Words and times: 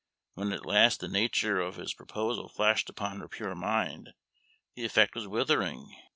When 0.33 0.51
at 0.51 0.65
last 0.65 0.99
the 1.01 1.07
nature 1.07 1.59
of 1.59 1.75
his 1.75 1.93
proposal 1.93 2.49
flashed 2.49 2.89
upon 2.89 3.19
her 3.19 3.27
pure 3.27 3.53
mind, 3.53 4.15
the 4.73 4.83
effect 4.83 5.13
was 5.13 5.27
withering. 5.27 5.95